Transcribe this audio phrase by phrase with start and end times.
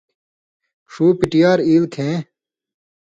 [0.91, 2.15] ݜُو پٹیۡ یار ایل کھیں